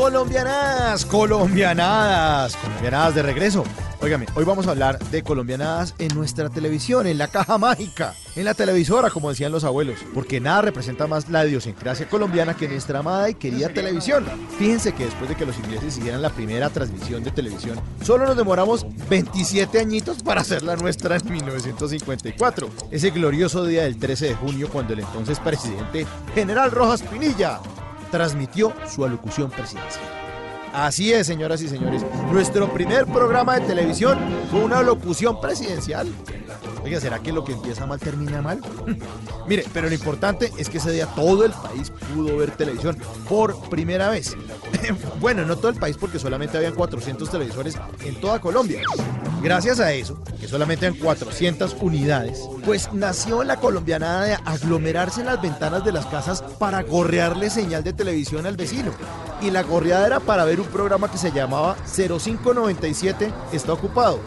Colombianadas, 0.00 1.04
colombianadas, 1.04 2.56
colombianadas 2.56 3.14
de 3.14 3.22
regreso. 3.22 3.64
Óigame, 4.00 4.24
hoy 4.34 4.44
vamos 4.44 4.66
a 4.66 4.70
hablar 4.70 4.98
de 4.98 5.22
colombianadas 5.22 5.94
en 5.98 6.14
nuestra 6.14 6.48
televisión, 6.48 7.06
en 7.06 7.18
la 7.18 7.28
caja 7.28 7.58
mágica, 7.58 8.14
en 8.34 8.46
la 8.46 8.54
televisora, 8.54 9.10
como 9.10 9.28
decían 9.28 9.52
los 9.52 9.62
abuelos, 9.62 9.98
porque 10.14 10.40
nada 10.40 10.62
representa 10.62 11.06
más 11.06 11.28
la 11.28 11.44
idiosincrasia 11.44 12.08
colombiana 12.08 12.56
que 12.56 12.66
nuestra 12.66 13.00
amada 13.00 13.28
y 13.28 13.34
querida 13.34 13.68
televisión. 13.68 14.24
Fíjense 14.58 14.94
que 14.94 15.04
después 15.04 15.28
de 15.28 15.36
que 15.36 15.44
los 15.44 15.58
ingleses 15.58 15.98
hicieran 15.98 16.22
la 16.22 16.30
primera 16.30 16.70
transmisión 16.70 17.22
de 17.22 17.30
televisión, 17.30 17.78
solo 18.02 18.24
nos 18.24 18.38
demoramos 18.38 18.86
27 19.10 19.78
añitos 19.78 20.22
para 20.22 20.40
hacer 20.40 20.62
la 20.62 20.76
nuestra 20.76 21.16
en 21.16 21.30
1954, 21.30 22.70
ese 22.90 23.10
glorioso 23.10 23.66
día 23.66 23.82
del 23.82 23.98
13 23.98 24.28
de 24.28 24.34
junio 24.34 24.70
cuando 24.72 24.94
el 24.94 25.00
entonces 25.00 25.38
presidente 25.40 26.06
General 26.34 26.70
Rojas 26.70 27.02
Pinilla 27.02 27.60
transmitió 28.10 28.72
su 28.88 29.04
alocución 29.04 29.50
presidencial. 29.50 30.04
Así 30.72 31.12
es, 31.12 31.26
señoras 31.26 31.60
y 31.62 31.68
señores. 31.68 32.04
Nuestro 32.30 32.72
primer 32.72 33.06
programa 33.06 33.58
de 33.58 33.66
televisión 33.66 34.18
fue 34.50 34.60
una 34.60 34.82
locución 34.82 35.40
presidencial. 35.40 36.08
Oiga, 36.84 37.00
¿será 37.00 37.18
que 37.18 37.32
lo 37.32 37.44
que 37.44 37.52
empieza 37.52 37.86
mal 37.86 37.98
termina 37.98 38.40
mal? 38.40 38.60
Mire, 39.48 39.64
pero 39.72 39.88
lo 39.88 39.94
importante 39.94 40.52
es 40.56 40.68
que 40.68 40.78
ese 40.78 40.92
día 40.92 41.06
todo 41.06 41.44
el 41.44 41.52
país 41.52 41.92
pudo 42.14 42.36
ver 42.36 42.52
televisión 42.52 42.96
por 43.28 43.68
primera 43.68 44.10
vez. 44.10 44.36
bueno, 45.20 45.44
no 45.44 45.56
todo 45.56 45.68
el 45.68 45.78
país 45.78 45.96
porque 45.98 46.18
solamente 46.18 46.56
habían 46.56 46.74
400 46.74 47.28
televisores 47.28 47.76
en 48.04 48.14
toda 48.20 48.40
Colombia. 48.40 48.82
Gracias 49.42 49.80
a 49.80 49.92
eso, 49.92 50.22
que 50.38 50.46
solamente 50.46 50.86
eran 50.86 50.98
400 50.98 51.76
unidades, 51.80 52.46
pues 52.64 52.92
nació 52.92 53.42
la 53.42 53.56
colombianada 53.56 54.24
de 54.24 54.34
aglomerarse 54.34 55.20
en 55.20 55.26
las 55.26 55.40
ventanas 55.40 55.82
de 55.82 55.92
las 55.92 56.04
casas 56.06 56.42
para 56.58 56.82
gorrearle 56.82 57.48
señal 57.48 57.82
de 57.82 57.94
televisión 57.94 58.46
al 58.46 58.56
vecino. 58.56 58.92
Y 59.40 59.50
la 59.50 59.62
gorreada 59.62 60.06
era 60.06 60.20
para 60.20 60.44
ver 60.44 60.60
un 60.60 60.66
programa 60.66 61.10
que 61.10 61.16
se 61.16 61.32
llamaba 61.32 61.76
0597 61.86 63.32
Está 63.52 63.72
Ocupado, 63.72 64.20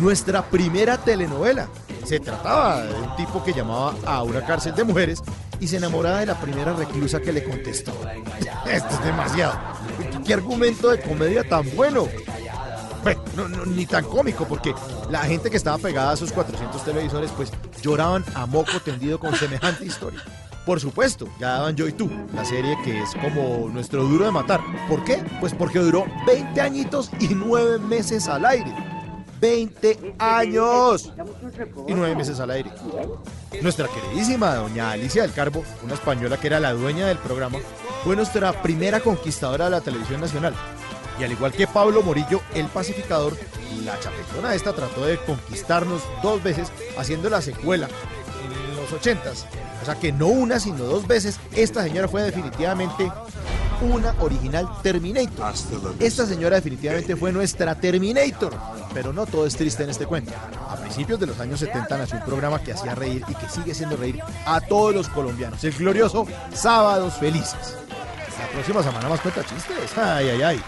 nuestra 0.00 0.42
primera 0.42 0.98
telenovela. 0.98 1.68
Se 2.04 2.18
trataba 2.18 2.82
de 2.82 2.94
un 2.94 3.16
tipo 3.16 3.44
que 3.44 3.52
llamaba 3.52 3.94
a 4.04 4.24
una 4.24 4.44
cárcel 4.44 4.74
de 4.74 4.84
mujeres 4.84 5.22
y 5.60 5.68
se 5.68 5.76
enamoraba 5.76 6.20
de 6.20 6.26
la 6.26 6.40
primera 6.40 6.72
reclusa 6.72 7.20
que 7.20 7.32
le 7.32 7.44
contestó. 7.44 7.92
Esto 8.66 8.88
es 8.90 9.04
demasiado. 9.04 9.54
¿Qué 10.26 10.34
argumento 10.34 10.90
de 10.90 11.00
comedia 11.00 11.48
tan 11.48 11.64
bueno? 11.76 12.08
Bueno, 13.06 13.48
no, 13.48 13.64
ni 13.66 13.86
tan 13.86 14.04
cómico, 14.04 14.46
porque 14.48 14.74
la 15.10 15.20
gente 15.20 15.48
que 15.48 15.56
estaba 15.56 15.78
pegada 15.78 16.10
a 16.10 16.14
esos 16.14 16.32
400 16.32 16.84
televisores, 16.84 17.30
pues 17.30 17.52
lloraban 17.80 18.24
a 18.34 18.46
moco 18.46 18.80
tendido 18.84 19.20
con 19.20 19.32
semejante 19.36 19.86
historia. 19.86 20.20
Por 20.64 20.80
supuesto, 20.80 21.28
ya 21.38 21.50
daban 21.50 21.76
Yo 21.76 21.86
y 21.86 21.92
Tú, 21.92 22.10
la 22.34 22.44
serie 22.44 22.76
que 22.82 23.00
es 23.00 23.10
como 23.14 23.68
nuestro 23.68 24.02
duro 24.02 24.24
de 24.24 24.32
matar. 24.32 24.60
¿Por 24.88 25.04
qué? 25.04 25.22
Pues 25.38 25.54
porque 25.54 25.78
duró 25.78 26.04
20 26.26 26.60
añitos 26.60 27.12
y 27.20 27.28
9 27.28 27.78
meses 27.78 28.26
al 28.26 28.44
aire. 28.44 28.74
20 29.40 30.16
años 30.18 31.12
y 31.86 31.94
9 31.94 32.16
meses 32.16 32.40
al 32.40 32.50
aire. 32.50 32.72
Nuestra 33.62 33.86
queridísima 33.86 34.56
doña 34.56 34.90
Alicia 34.90 35.22
del 35.22 35.32
Carbo, 35.32 35.62
una 35.84 35.94
española 35.94 36.38
que 36.38 36.48
era 36.48 36.58
la 36.58 36.72
dueña 36.72 37.06
del 37.06 37.18
programa, 37.18 37.58
fue 38.02 38.16
nuestra 38.16 38.62
primera 38.62 38.98
conquistadora 38.98 39.66
de 39.66 39.70
la 39.70 39.80
televisión 39.80 40.20
nacional. 40.20 40.54
Y 41.18 41.24
al 41.24 41.32
igual 41.32 41.52
que 41.52 41.66
Pablo 41.66 42.02
Morillo, 42.02 42.40
el 42.54 42.66
pacificador, 42.66 43.36
la 43.84 43.98
chapetona 44.00 44.54
esta 44.54 44.72
trató 44.72 45.04
de 45.04 45.18
conquistarnos 45.18 46.02
dos 46.22 46.42
veces 46.42 46.68
haciendo 46.98 47.30
la 47.30 47.40
secuela 47.40 47.88
en 48.44 48.76
los 48.76 48.92
ochentas. 48.92 49.46
O 49.82 49.84
sea 49.84 49.94
que 49.94 50.12
no 50.12 50.26
una, 50.26 50.58
sino 50.58 50.84
dos 50.84 51.06
veces, 51.06 51.38
esta 51.52 51.82
señora 51.82 52.08
fue 52.08 52.22
definitivamente 52.22 53.10
una 53.80 54.14
original 54.20 54.68
Terminator. 54.82 55.54
Esta 56.00 56.26
señora 56.26 56.56
definitivamente 56.56 57.16
fue 57.16 57.32
nuestra 57.32 57.74
Terminator. 57.74 58.54
Pero 58.92 59.12
no 59.12 59.26
todo 59.26 59.46
es 59.46 59.54
triste 59.54 59.84
en 59.84 59.90
este 59.90 60.06
cuento. 60.06 60.32
A 60.68 60.76
principios 60.76 61.20
de 61.20 61.26
los 61.26 61.38
años 61.40 61.60
70 61.60 61.98
nació 61.98 62.18
un 62.18 62.24
programa 62.24 62.60
que 62.60 62.72
hacía 62.72 62.94
reír 62.94 63.22
y 63.28 63.34
que 63.34 63.48
sigue 63.48 63.72
haciendo 63.72 63.96
reír 63.96 64.20
a 64.46 64.60
todos 64.60 64.94
los 64.94 65.08
colombianos. 65.08 65.62
El 65.64 65.72
glorioso 65.72 66.26
Sábados 66.52 67.14
Felices. 67.14 67.76
La 68.40 68.48
próxima 68.52 68.82
semana 68.82 69.08
más 69.08 69.20
cuenta 69.20 69.44
chistes. 69.44 69.96
Ay, 69.96 70.28
ay, 70.30 70.42
ay. 70.42 70.62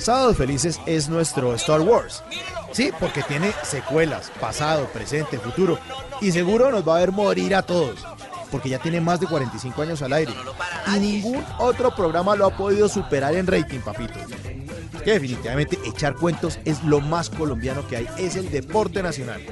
Sábados 0.00 0.38
Felices 0.38 0.80
es 0.86 1.10
nuestro 1.10 1.54
Star 1.56 1.82
Wars. 1.82 2.22
Sí, 2.72 2.90
porque 2.98 3.22
tiene 3.22 3.52
secuelas, 3.62 4.32
pasado, 4.40 4.86
presente, 4.86 5.38
futuro. 5.38 5.78
Y 6.22 6.32
seguro 6.32 6.70
nos 6.70 6.88
va 6.88 6.96
a 6.96 7.00
ver 7.00 7.12
morir 7.12 7.54
a 7.54 7.60
todos. 7.60 8.06
Porque 8.50 8.70
ya 8.70 8.78
tiene 8.78 9.02
más 9.02 9.20
de 9.20 9.26
45 9.26 9.82
años 9.82 10.00
al 10.00 10.14
aire. 10.14 10.32
Y 10.86 11.00
ningún 11.00 11.44
otro 11.58 11.94
programa 11.94 12.34
lo 12.34 12.46
ha 12.46 12.56
podido 12.56 12.88
superar 12.88 13.34
en 13.34 13.46
rating, 13.46 13.80
papito. 13.80 14.18
Que 15.04 15.12
definitivamente 15.12 15.78
echar 15.84 16.14
cuentos 16.14 16.58
es 16.64 16.82
lo 16.82 17.00
más 17.00 17.28
colombiano 17.28 17.86
que 17.86 17.98
hay. 17.98 18.08
Es 18.16 18.36
el 18.36 18.50
deporte 18.50 19.02
nacional. 19.02 19.42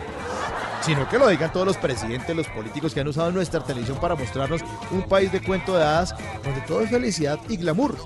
Sino 0.80 1.06
que 1.10 1.18
lo 1.18 1.28
digan 1.28 1.52
todos 1.52 1.66
los 1.66 1.76
presidentes, 1.76 2.34
los 2.34 2.48
políticos 2.48 2.94
que 2.94 3.00
han 3.00 3.08
usado 3.08 3.30
nuestra 3.32 3.62
televisión 3.62 4.00
para 4.00 4.14
mostrarnos 4.14 4.62
un 4.92 5.02
país 5.02 5.30
de 5.30 5.42
cuento 5.42 5.76
de 5.76 5.84
hadas 5.84 6.14
donde 6.42 6.62
todo 6.62 6.80
es 6.80 6.88
felicidad 6.88 7.38
y 7.50 7.58
glamour. 7.58 7.96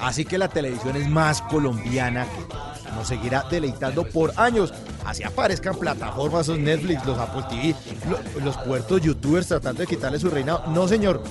Así 0.00 0.24
que 0.24 0.38
la 0.38 0.48
televisión 0.48 0.96
es 0.96 1.08
más 1.08 1.42
colombiana 1.42 2.26
que 2.26 2.92
nos 2.92 3.08
seguirá 3.08 3.44
deleitando 3.50 4.04
por 4.04 4.32
años. 4.36 4.72
Así 5.04 5.22
aparezcan 5.22 5.76
plataformas, 5.76 6.48
los 6.48 6.58
Netflix, 6.58 7.04
los 7.04 7.18
Apple 7.18 7.44
TV, 7.48 7.74
lo, 8.08 8.44
los 8.44 8.56
puertos 8.58 9.00
youtubers 9.00 9.48
tratando 9.48 9.80
de 9.80 9.86
quitarle 9.86 10.18
su 10.18 10.30
reinado. 10.30 10.64
No, 10.68 10.88
señor. 10.88 11.22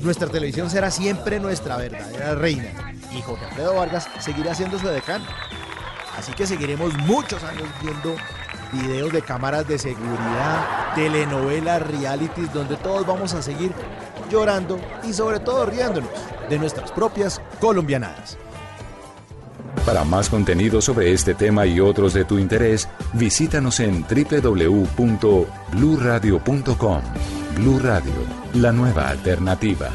Nuestra 0.00 0.26
televisión 0.26 0.68
será 0.68 0.90
siempre 0.90 1.38
nuestra 1.38 1.76
verdadera 1.76 2.34
reina. 2.34 2.92
Y 3.16 3.22
Jorge 3.22 3.44
Alfredo 3.44 3.76
Vargas 3.76 4.08
seguirá 4.18 4.52
siendo 4.54 4.78
su 4.78 4.88
decano. 4.88 5.24
Así 6.18 6.32
que 6.32 6.46
seguiremos 6.46 6.92
muchos 6.98 7.42
años 7.44 7.68
viendo 7.80 8.16
videos 8.72 9.12
de 9.12 9.22
cámaras 9.22 9.68
de 9.68 9.78
seguridad, 9.78 10.94
telenovelas, 10.94 11.82
realities, 11.82 12.52
donde 12.52 12.76
todos 12.76 13.06
vamos 13.06 13.34
a 13.34 13.42
seguir 13.42 13.72
llorando 14.30 14.78
y 15.08 15.12
sobre 15.12 15.40
todo 15.40 15.66
riéndonos 15.66 16.10
de 16.48 16.58
nuestras 16.58 16.92
propias 16.92 17.42
colombianadas. 17.60 18.38
Para 19.86 20.04
más 20.04 20.28
contenido 20.28 20.80
sobre 20.80 21.12
este 21.12 21.34
tema 21.34 21.66
y 21.66 21.80
otros 21.80 22.14
de 22.14 22.24
tu 22.24 22.38
interés, 22.38 22.88
visítanos 23.14 23.80
en 23.80 24.04
www.bluradio.com. 24.04 27.02
Blu 27.56 27.80
Radio, 27.80 28.12
la 28.54 28.70
nueva 28.72 29.08
alternativa. 29.08 29.90